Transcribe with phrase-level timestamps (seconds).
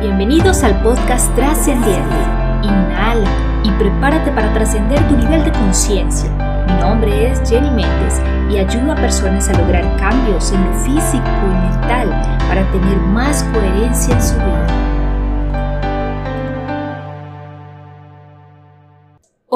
[0.00, 2.16] Bienvenidos al podcast Trascendiente.
[2.62, 3.30] Inhala
[3.64, 6.30] y prepárate para trascender tu nivel de conciencia.
[6.66, 8.20] Mi nombre es Jenny Méndez
[8.50, 12.10] y ayudo a personas a lograr cambios en lo físico y mental
[12.46, 14.55] para tener más coherencia en su vida.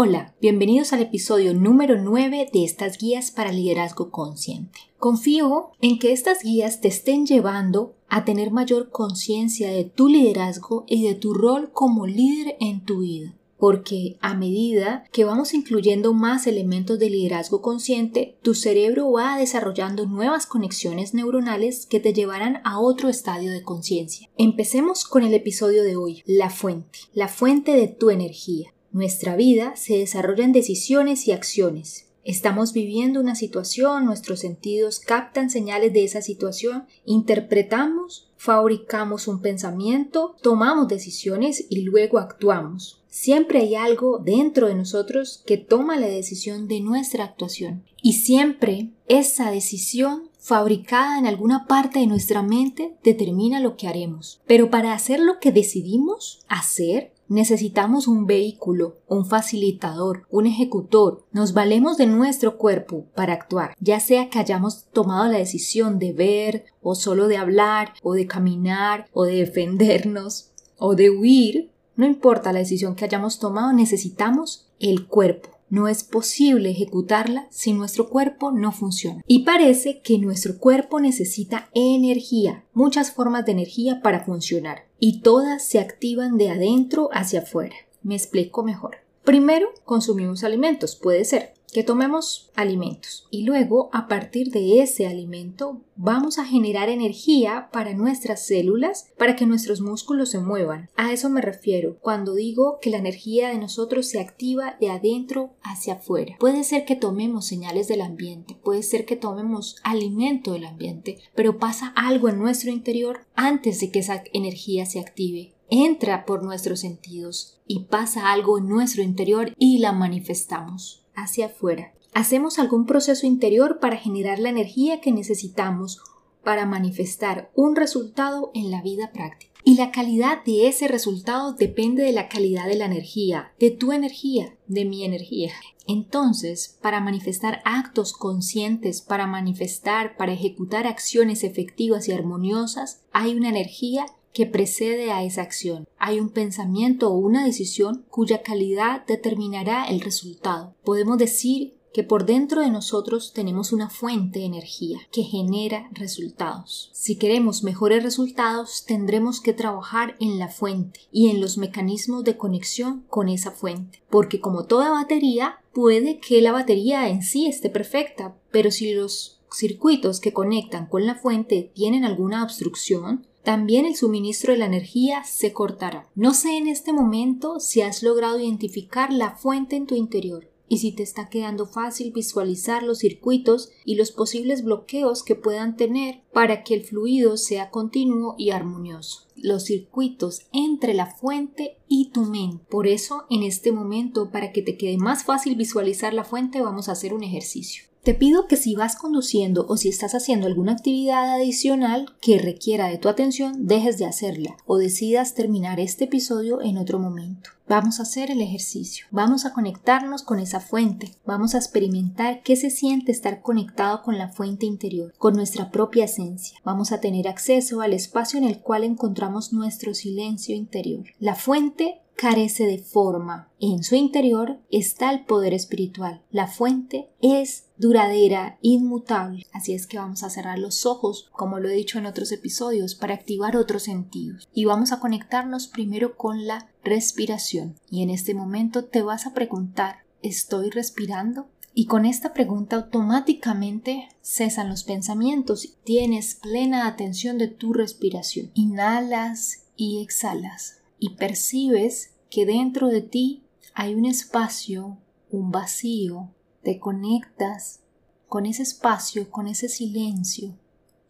[0.02, 4.80] Hola, bienvenidos al episodio número 9 de estas guías para liderazgo consciente.
[4.96, 10.84] Confío en que estas guías te estén llevando a tener mayor conciencia de tu liderazgo
[10.86, 16.14] y de tu rol como líder en tu vida porque a medida que vamos incluyendo
[16.14, 22.62] más elementos de liderazgo consciente, tu cerebro va desarrollando nuevas conexiones neuronales que te llevarán
[22.64, 24.30] a otro estadio de conciencia.
[24.38, 28.72] Empecemos con el episodio de hoy, la fuente, la fuente de tu energía.
[28.92, 32.06] Nuestra vida se desarrolla en decisiones y acciones.
[32.24, 40.34] Estamos viviendo una situación, nuestros sentidos captan señales de esa situación, interpretamos, fabricamos un pensamiento,
[40.42, 43.00] tomamos decisiones y luego actuamos.
[43.08, 47.84] Siempre hay algo dentro de nosotros que toma la decisión de nuestra actuación.
[48.02, 54.40] Y siempre esa decisión fabricada en alguna parte de nuestra mente determina lo que haremos.
[54.46, 61.24] Pero para hacer lo que decidimos hacer, Necesitamos un vehículo, un facilitador, un ejecutor.
[61.30, 66.12] Nos valemos de nuestro cuerpo para actuar, ya sea que hayamos tomado la decisión de
[66.12, 71.70] ver, o solo de hablar, o de caminar, o de defendernos, o de huir.
[71.94, 75.50] No importa la decisión que hayamos tomado, necesitamos el cuerpo.
[75.70, 79.22] No es posible ejecutarla si nuestro cuerpo no funciona.
[79.26, 85.64] Y parece que nuestro cuerpo necesita energía, muchas formas de energía para funcionar, y todas
[85.64, 87.76] se activan de adentro hacia afuera.
[88.02, 88.96] Me explico mejor.
[89.24, 95.82] Primero, consumimos alimentos, puede ser que tomemos alimentos y luego a partir de ese alimento
[95.96, 100.90] vamos a generar energía para nuestras células para que nuestros músculos se muevan.
[100.96, 105.50] A eso me refiero cuando digo que la energía de nosotros se activa de adentro
[105.62, 106.36] hacia afuera.
[106.38, 111.58] Puede ser que tomemos señales del ambiente, puede ser que tomemos alimento del ambiente, pero
[111.58, 116.80] pasa algo en nuestro interior antes de que esa energía se active entra por nuestros
[116.80, 121.92] sentidos y pasa algo en nuestro interior y la manifestamos hacia afuera.
[122.12, 126.02] Hacemos algún proceso interior para generar la energía que necesitamos
[126.42, 129.50] para manifestar un resultado en la vida práctica.
[129.62, 133.92] Y la calidad de ese resultado depende de la calidad de la energía, de tu
[133.92, 135.52] energía, de mi energía.
[135.86, 143.50] Entonces, para manifestar actos conscientes, para manifestar, para ejecutar acciones efectivas y armoniosas, hay una
[143.50, 145.88] energía que precede a esa acción.
[145.98, 150.74] Hay un pensamiento o una decisión cuya calidad determinará el resultado.
[150.84, 156.90] Podemos decir que por dentro de nosotros tenemos una fuente de energía que genera resultados.
[156.92, 162.36] Si queremos mejores resultados, tendremos que trabajar en la fuente y en los mecanismos de
[162.36, 167.70] conexión con esa fuente, porque como toda batería, puede que la batería en sí esté
[167.70, 173.96] perfecta, pero si los circuitos que conectan con la fuente tienen alguna obstrucción, también el
[173.96, 176.08] suministro de la energía se cortará.
[176.14, 180.78] No sé en este momento si has logrado identificar la fuente en tu interior y
[180.78, 186.22] si te está quedando fácil visualizar los circuitos y los posibles bloqueos que puedan tener
[186.32, 189.26] para que el fluido sea continuo y armonioso.
[189.34, 192.64] Los circuitos entre la fuente y tu mente.
[192.70, 196.88] Por eso, en este momento, para que te quede más fácil visualizar la fuente, vamos
[196.88, 197.89] a hacer un ejercicio.
[198.02, 202.88] Te pido que si vas conduciendo o si estás haciendo alguna actividad adicional que requiera
[202.88, 207.50] de tu atención, dejes de hacerla o decidas terminar este episodio en otro momento.
[207.68, 212.56] Vamos a hacer el ejercicio, vamos a conectarnos con esa fuente, vamos a experimentar qué
[212.56, 216.58] se siente estar conectado con la fuente interior, con nuestra propia esencia.
[216.64, 221.04] Vamos a tener acceso al espacio en el cual encontramos nuestro silencio interior.
[221.20, 223.48] La fuente carece de forma.
[223.60, 226.22] En su interior está el poder espiritual.
[226.30, 229.46] La fuente es duradera, inmutable.
[229.54, 232.94] Así es que vamos a cerrar los ojos, como lo he dicho en otros episodios,
[232.94, 234.50] para activar otros sentidos.
[234.52, 237.78] Y vamos a conectarnos primero con la respiración.
[237.90, 241.48] Y en este momento te vas a preguntar, ¿estoy respirando?
[241.72, 248.50] Y con esta pregunta automáticamente cesan los pensamientos tienes plena atención de tu respiración.
[248.52, 253.42] Inhalas y exhalas y percibes que dentro de ti
[253.74, 254.96] hay un espacio,
[255.30, 256.30] un vacío,
[256.62, 257.80] te conectas
[258.28, 260.56] con ese espacio, con ese silencio,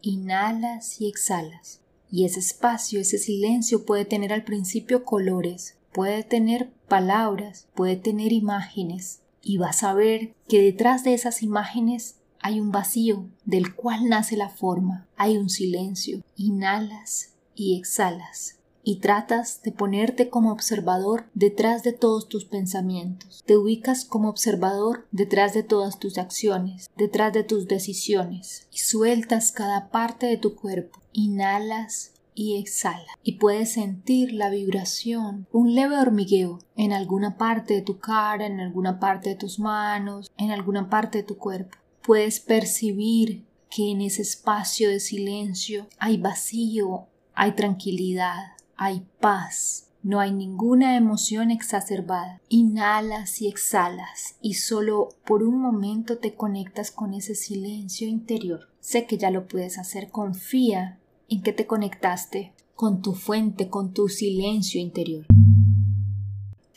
[0.01, 1.81] inhalas y exhalas.
[2.09, 8.33] Y ese espacio, ese silencio puede tener al principio colores, puede tener palabras, puede tener
[8.33, 14.09] imágenes, y vas a ver que detrás de esas imágenes hay un vacío del cual
[14.09, 16.23] nace la forma, hay un silencio.
[16.35, 23.43] Inhalas y exhalas y tratas de ponerte como observador detrás de todos tus pensamientos.
[23.45, 29.51] Te ubicas como observador detrás de todas tus acciones, detrás de tus decisiones y sueltas
[29.51, 30.99] cada parte de tu cuerpo.
[31.13, 37.81] Inhalas y exhala y puedes sentir la vibración, un leve hormigueo en alguna parte de
[37.81, 41.77] tu cara, en alguna parte de tus manos, en alguna parte de tu cuerpo.
[42.01, 50.19] Puedes percibir que en ese espacio de silencio hay vacío, hay tranquilidad, hay paz, no
[50.19, 52.41] hay ninguna emoción exacerbada.
[52.49, 58.69] Inhalas y exhalas y solo por un momento te conectas con ese silencio interior.
[58.79, 60.97] Sé que ya lo puedes hacer, confía
[61.29, 65.27] en que te conectaste con tu fuente, con tu silencio interior.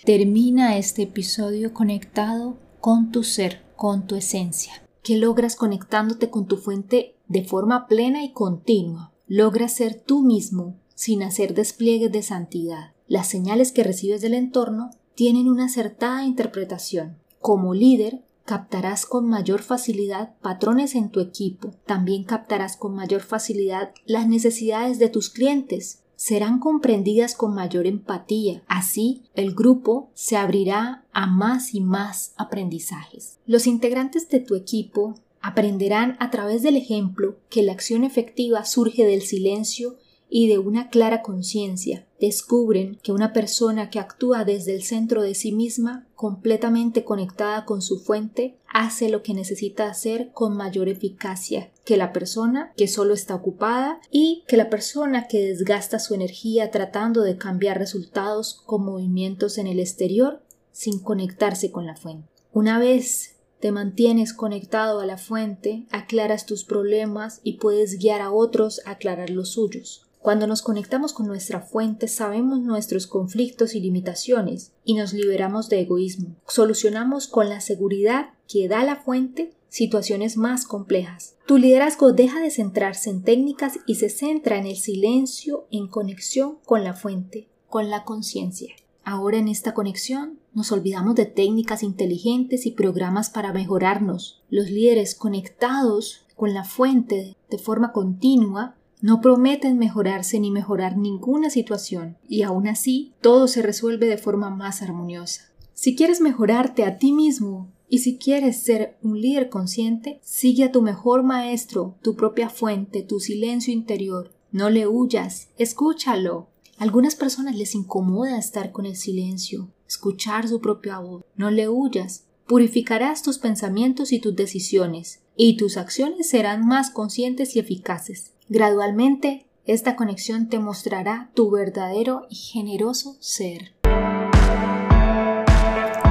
[0.04, 4.74] Termina este episodio conectado con tu ser, con tu esencia.
[5.02, 9.14] ¿Qué logras conectándote con tu fuente de forma plena y continua?
[9.26, 12.92] Logras ser tú mismo sin hacer despliegues de santidad.
[13.06, 17.18] Las señales que recibes del entorno tienen una acertada interpretación.
[17.40, 21.72] Como líder, captarás con mayor facilidad patrones en tu equipo.
[21.86, 26.00] También captarás con mayor facilidad las necesidades de tus clientes.
[26.16, 28.62] Serán comprendidas con mayor empatía.
[28.68, 33.38] Así, el grupo se abrirá a más y más aprendizajes.
[33.46, 39.04] Los integrantes de tu equipo aprenderán a través del ejemplo que la acción efectiva surge
[39.04, 39.96] del silencio
[40.36, 45.32] y de una clara conciencia, descubren que una persona que actúa desde el centro de
[45.32, 51.70] sí misma, completamente conectada con su fuente, hace lo que necesita hacer con mayor eficacia
[51.84, 56.72] que la persona que solo está ocupada y que la persona que desgasta su energía
[56.72, 60.42] tratando de cambiar resultados con movimientos en el exterior
[60.72, 62.28] sin conectarse con la fuente.
[62.52, 68.32] Una vez te mantienes conectado a la fuente, aclaras tus problemas y puedes guiar a
[68.32, 70.03] otros a aclarar los suyos.
[70.24, 75.82] Cuando nos conectamos con nuestra fuente sabemos nuestros conflictos y limitaciones y nos liberamos de
[75.82, 76.36] egoísmo.
[76.48, 81.36] Solucionamos con la seguridad que da la fuente situaciones más complejas.
[81.46, 86.56] Tu liderazgo deja de centrarse en técnicas y se centra en el silencio en conexión
[86.64, 88.74] con la fuente, con la conciencia.
[89.04, 94.42] Ahora en esta conexión nos olvidamos de técnicas inteligentes y programas para mejorarnos.
[94.48, 101.50] Los líderes conectados con la fuente de forma continua no prometen mejorarse ni mejorar ninguna
[101.50, 105.52] situación, y aún así todo se resuelve de forma más armoniosa.
[105.74, 110.72] Si quieres mejorarte a ti mismo y si quieres ser un líder consciente, sigue a
[110.72, 114.32] tu mejor maestro, tu propia fuente, tu silencio interior.
[114.52, 116.48] No le huyas, escúchalo.
[116.78, 121.24] Algunas personas les incomoda estar con el silencio, escuchar su propia voz.
[121.36, 122.24] No le huyas.
[122.46, 128.32] Purificarás tus pensamientos y tus decisiones, y tus acciones serán más conscientes y eficaces.
[128.50, 133.72] Gradualmente, esta conexión te mostrará tu verdadero y generoso ser.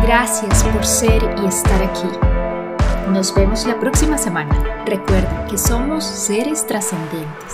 [0.01, 3.11] Gracias por ser y estar aquí.
[3.11, 4.83] Nos vemos la próxima semana.
[4.85, 7.53] Recuerda que somos seres trascendentes.